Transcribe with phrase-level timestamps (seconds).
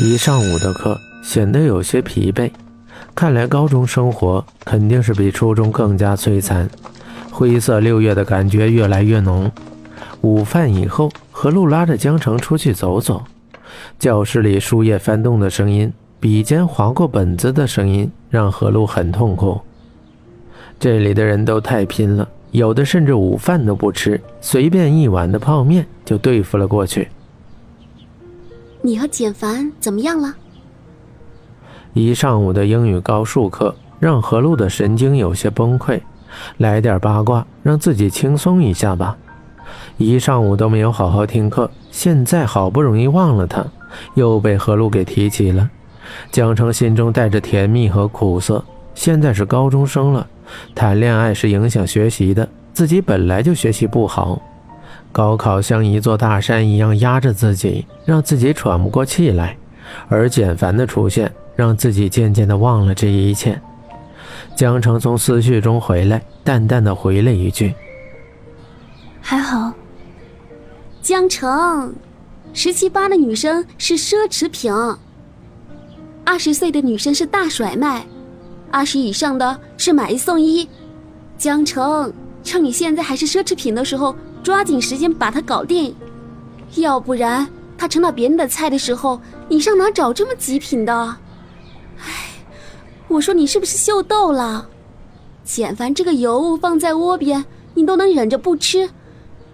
[0.00, 2.48] 一上午的课显得有些疲惫，
[3.16, 6.70] 看来高中生活肯定是比初中更加摧残。
[7.32, 9.50] 灰色六月的感觉越来越浓。
[10.20, 13.24] 午饭以后，何璐拉着江城出去走走。
[13.98, 19.60] 教室里书页翻动的声音，笔尖划过本子的声音，让何璐很痛苦。
[20.78, 27.08] 这里的人都太拼了，有的甚至午饭都不吃，随便一碗的泡面就对付了过去。
[28.80, 30.34] 你和简凡怎么样了？
[31.94, 36.00] 一上午的英语高数课让何璐的神经有些崩溃，
[36.58, 39.16] 来点八卦让自己轻松一下吧。
[39.96, 43.66] 一上午都没有好好听课，现在好不容易忘了他，
[44.14, 45.68] 又被何璐给提起了。
[46.30, 48.64] 江城心中带着甜蜜和苦涩。
[48.94, 50.26] 现在是高中生了，
[50.74, 54.40] 谈恋爱是影响学习的，自己本来就学习不好。
[55.10, 59.56] 高考像一座大山一样压着自己，让自己喘不过气来，
[60.08, 63.60] 而简凡的出现让自己渐渐的忘了这一切。
[64.54, 67.74] 江城从思绪中回来，淡淡的回了一句
[69.20, 69.72] ：“还好。”
[71.02, 71.94] 江城，
[72.52, 74.72] 十七八的女生是奢侈品，
[76.24, 78.04] 二十岁的女生是大甩卖，
[78.70, 80.68] 二十以上的是买一送一。
[81.38, 82.12] 江城，
[82.44, 84.14] 趁你现在还是奢侈品的时候。
[84.48, 85.94] 抓紧时间把它搞定，
[86.76, 87.46] 要不然
[87.76, 91.16] 他盛到别人的菜的时候，你上哪找这么极品的？
[91.98, 92.30] 哎，
[93.08, 94.66] 我说你是不是秀逗了？
[95.44, 98.88] 简凡这个尤物放在窝边，你都能忍着不吃，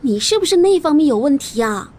[0.00, 1.90] 你是不是那方面有问题啊？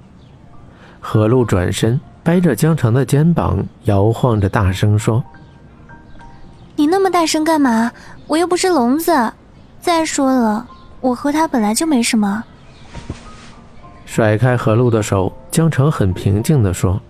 [1.00, 5.24] 何璐转身掰着江城的肩膀，摇晃着大声说
[6.76, 7.92] ：“你那么大声干嘛？
[8.26, 9.32] 我又不是聋子。
[9.80, 10.68] 再说了，
[11.02, 12.44] 我和他本来就没什么。”
[14.20, 17.02] 甩开何璐的手，江城很平静地说：“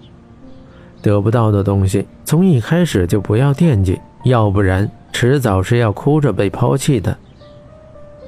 [1.02, 7.18] 得不到的东西，从一开始就不要惦记，要不然迟早是要哭着被抛弃的。”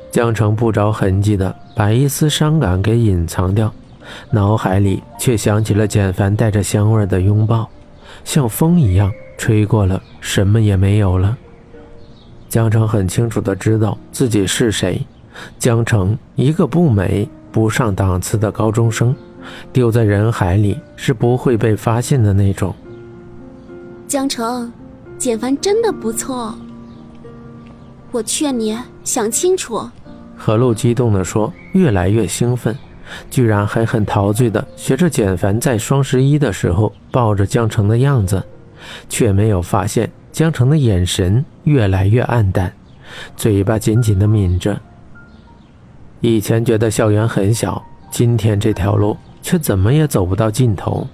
[0.09, 3.71] 江城不着痕迹地把一丝伤感给隐藏掉，
[4.31, 7.69] 脑海里却想起了简凡带着香味的拥抱，
[8.23, 11.37] 像风一样吹过了，什么也没有了。
[12.49, 15.05] 江城很清楚地知道自己是谁，
[15.59, 17.29] 江城一个不美。
[17.51, 19.15] 不上档次的高中生，
[19.73, 22.73] 丢在人海里是不会被发现的那种。
[24.07, 24.71] 江城，
[25.17, 26.55] 简凡真的不错，
[28.11, 29.81] 我劝你想清楚。
[30.37, 32.75] 何露激动地说，越来越兴奋，
[33.29, 38.43] 居然还很陶醉地学着简凡在双十一的时候抱着江城的样子，
[39.07, 42.73] 却没有发现江城的眼神越来越暗淡，
[43.35, 44.79] 嘴巴紧紧地抿着。
[46.21, 51.05] 以前觉得校园很小，今天这条路却怎么也走不到尽头。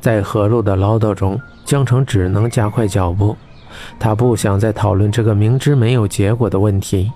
[0.00, 3.34] 在何路的唠叨中，江城只能加快脚步。
[3.98, 7.10] 他不想再讨论这个明知没有结果的问题。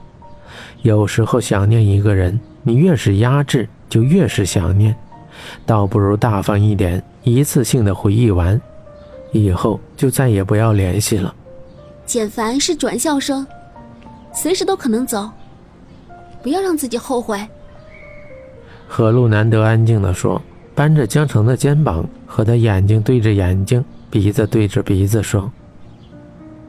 [0.82, 4.94] 有时候想念一个人，你越是压制，就越是想念。
[5.66, 8.60] 倒不如大方一点，一次性的回忆完，
[9.32, 11.34] 以后就再也不要联系了。
[12.06, 13.46] 简凡是转校生，
[14.34, 15.30] 随时都可能走。
[16.42, 17.40] 不要让自己后悔。
[18.88, 20.40] 何璐难得安静地说，
[20.74, 25.50] 扳着江城的肩膀，和他眼睛对着眼睛，鼻子对着鼻子说：“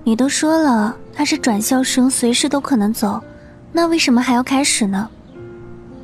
[0.03, 3.19] 你都说了他是转校生，随时都可能走，
[3.71, 5.09] 那为什么还要开始呢？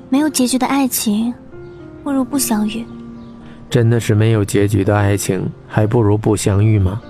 [0.10, 1.34] 没有结局的爱情，
[2.04, 2.86] 不如不相遇。
[3.70, 7.02] 真的是没有结局的爱情，还不如不相遇吗？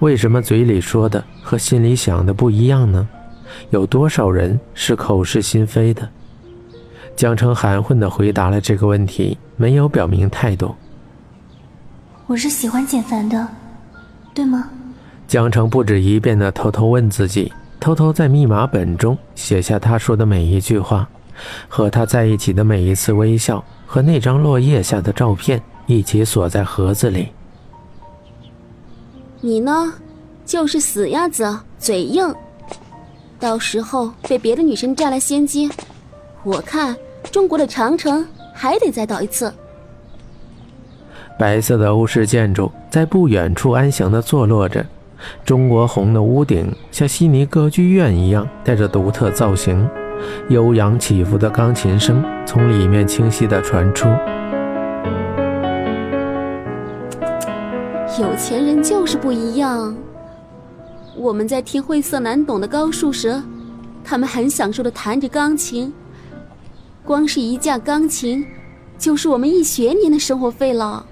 [0.00, 3.06] 为什么嘴里说的和心里想的不一样呢？”
[3.70, 6.08] 有多少人是口是心非的？
[7.16, 10.74] 江澄含混地回答了这个问题，没有表明态度。
[12.26, 13.46] 我是喜欢简凡的，
[14.32, 14.70] 对吗？
[15.26, 21.08] 江澄不止一遍地偷偷问自己，偷偷在密码本中写下他说的每一句话，
[21.68, 27.28] 和他在一起的每一次微笑，和那张落叶下的照片一起锁在盒子里。
[29.40, 29.92] 你呢，
[30.46, 32.32] 就是死鸭子嘴硬。
[33.40, 35.70] 到时候被别的女生占了先机，
[36.44, 36.94] 我看
[37.32, 39.52] 中国的长城还得再倒一次。
[41.38, 44.84] 白色的欧式建筑在不远处安详地坐落着，
[45.42, 49.88] 中国红的屋顶像悉尼歌剧院一样带着独特造型，
[50.50, 54.06] 悠扬起伏的钢琴声从里面清晰地传出。
[58.20, 59.96] 有钱人就是不一样。
[61.20, 63.42] 我们在听晦涩难懂的高数时，
[64.02, 65.92] 他们很享受的弹着钢琴。
[67.04, 68.46] 光是一架钢琴，
[68.96, 71.04] 就是我们一学年的生活费了。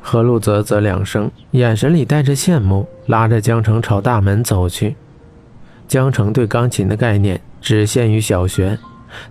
[0.00, 4.94] 何璐啧啧两声，眼神里带着羡慕，拉着江城朝大门走去。
[5.88, 8.78] 江城对钢琴的概念只限于小学，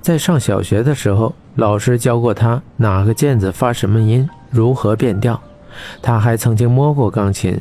[0.02, 5.42] 在上小学的时候，老师教过他哪个键子发什么音，如何变调。
[6.02, 7.58] 他还曾经摸过钢琴，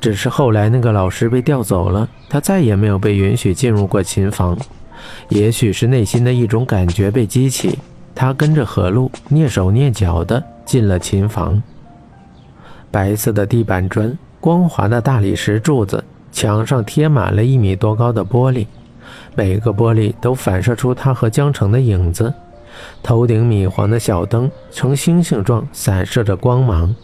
[0.00, 4.56] 只是后来那个老师被调走了，他再也没有被允许进入过琴房。
[5.28, 7.78] 也许是内心的一种感觉被激起，
[8.14, 11.62] 他跟着何璐蹑手蹑脚地进了琴房。
[12.90, 18.66] 白色的地板砖，光滑的大理石柱子，墙上贴满了一米多高的玻璃，
[19.34, 22.32] 每个玻璃都反射出他和江城的影子。
[23.02, 26.94] 头顶米黄的小灯呈星星状散射着光芒，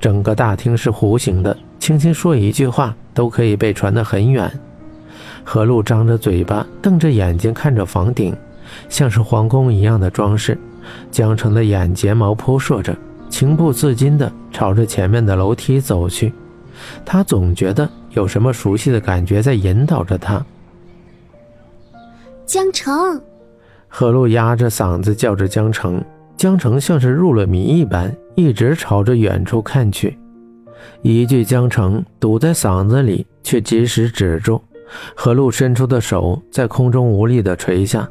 [0.00, 4.48] 整个大厅是弧形的，轻轻说一句话都可以被传得很远。
[5.42, 8.32] 何露张着嘴巴，瞪着眼睛看着房顶，
[8.88, 10.56] 像是皇宫一样的装饰。
[11.10, 12.96] 江城的眼睫毛扑朔着。
[13.30, 16.32] 情不自禁地朝着前面的楼梯走去，
[17.04, 20.44] 他总觉得有什么熟悉的感觉在引导着他。
[22.44, 23.22] 江城，
[23.86, 26.04] 何露压着嗓子叫着江城，
[26.36, 30.18] 江城像是入了迷一般，一直朝着远处看去。
[31.02, 34.60] 一句江城堵在嗓子里，却及时止住。
[35.14, 38.08] 何璐伸出的手在空中无力地垂下，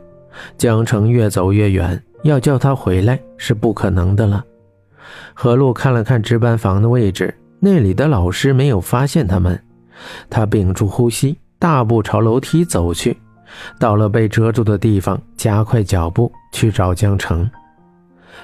[0.58, 4.44] 江城越走越远，要叫他回来是不可能的了。
[5.34, 9.62] 何璐看了看值班房的位置，那里的老师没有发现他们。
[10.30, 13.18] 他屏住呼吸，大步朝楼梯走去。
[13.80, 17.50] 到了被遮住的地方，加快脚步去找江城。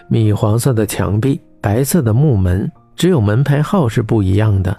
[0.10, 4.76] 米黄色的墙壁，白色的木门，只有门牌号是不一样的。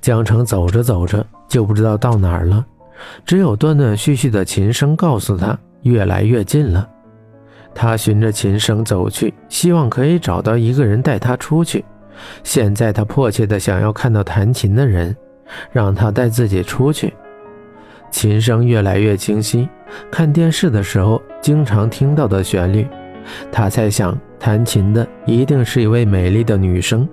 [0.00, 2.64] 江城走着走着就不知道到哪儿了，
[3.24, 6.88] 只有断断续续的琴声告诉他越来越近了。
[7.74, 11.84] 他循着琴声走去，希望可以找到一个人带他出去。
[12.42, 15.14] 现在他迫切地想要看到弹琴的人，
[15.70, 17.12] 让他带自己出去。
[18.10, 19.68] 琴声越来越清晰，
[20.10, 22.86] 看电视的时候经常听到的旋律。
[23.52, 27.06] 他猜想，弹琴的一定是一位美丽的女生，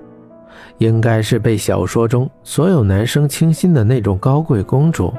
[0.78, 5.14] 应该是被小说中所有男生倾心的那种高贵公主。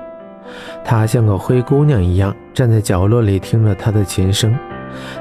[0.84, 4.54] 她像个灰姑娘一样，站在角落里听着他的琴声。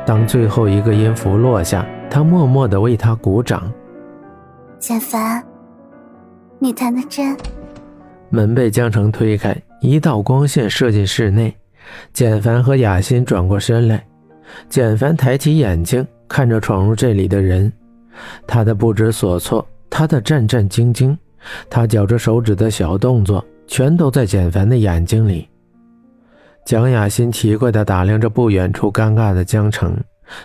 [0.06, 3.71] 当最后一个音符落下，他默默地为他鼓掌。
[4.77, 5.44] 简凡，
[6.59, 7.35] 你弹的真。
[8.30, 11.56] 门被江城推开，一道光线射进室内。
[12.12, 14.06] 简凡和雅欣转过身来，
[14.69, 17.71] 简凡抬起眼睛看着闯入这里的人，
[18.45, 19.65] 他的不知所措，
[19.95, 21.16] 他的战战兢兢，
[21.69, 25.48] 他绞着手指的小动作，全都在简凡的眼睛里。
[26.66, 29.95] 蒋雅欣奇怪地打量着不远处尴尬的江城，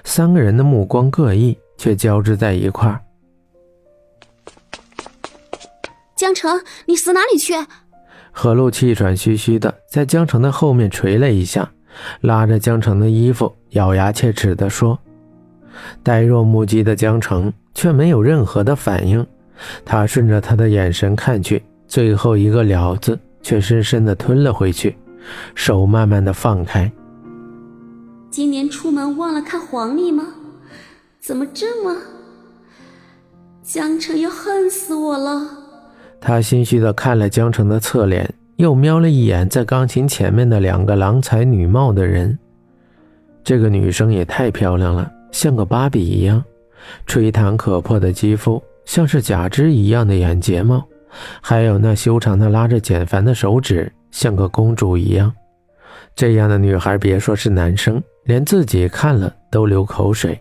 [0.05, 3.01] 三个人的目光各异，却交织在一块儿。
[6.15, 7.55] 江城，你死哪里去？
[8.31, 11.73] 何露气喘吁吁的在江城的后面捶了一下，
[12.21, 14.99] 拉着江城的衣服，咬牙切齿地说
[16.05, 19.27] ：“呆若木鸡的江城却没有任何的反应，
[19.85, 24.97] 他顺着他的眼神看去，最后一个了字却深深的吞了回去。”
[25.55, 26.91] 手慢慢的放开。
[28.31, 30.25] 今年出门忘了看黄历吗？
[31.21, 31.97] 怎么这么……
[33.63, 35.47] 江城要恨死我了。
[36.21, 42.39] 他心虚的看了江城的侧脸，又瞄了一眼在钢琴前面的两个郎才女貌的人。
[43.45, 46.43] 这个女生也太漂亮了，像个芭比一样，
[47.05, 50.83] 吹弹可破的肌肤，像是假肢一样的眼睫毛，
[51.43, 53.93] 还有那修长的拉着简凡的手指。
[54.11, 55.31] 像个公主一样，
[56.17, 60.41] 这样的女孩，别说是男生，连自己看了都流口水。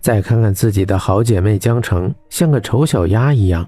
[0.00, 3.66] 再看看自己的好姐妹江城，像个丑小鸭一样，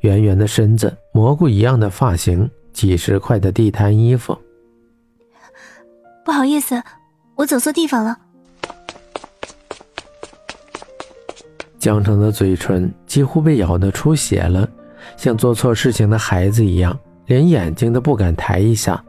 [0.00, 4.38] 圆圆的身子，蘑菇一样的发型，几十块的地摊衣服。
[6.24, 6.80] 不好意思，
[7.34, 8.16] 我走错地方了。
[11.78, 14.68] 江城的嘴唇几乎被咬得出血了，
[15.16, 16.98] 像做错事情的孩子一样。
[17.26, 19.02] 连眼睛都不敢抬一下，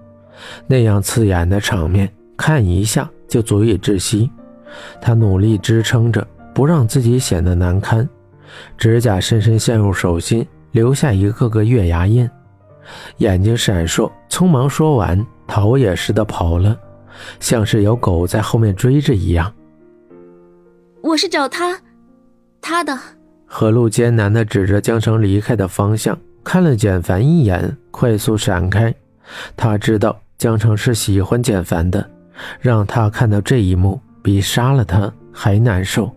[0.66, 4.32] 那样刺眼的场面，看一下就足以窒息。
[5.00, 8.10] 他努力支撑着，不让自己显得难堪，
[8.76, 12.28] 指甲深深陷入手心，留下一个个月牙印。
[13.18, 16.76] 眼睛闪烁，匆忙说完，逃也似的跑了，
[17.40, 19.54] 像是有狗在后面追着一样。
[21.04, 21.80] 我是找他，
[22.62, 22.98] 他的。
[23.46, 26.18] 何露艰难地指着江城离开的方向。
[26.44, 28.94] 看了简凡一眼，快速闪开。
[29.58, 32.10] 他知道江城是喜欢简凡的，
[32.62, 36.10] 让他看到这一幕比杀了他还难受。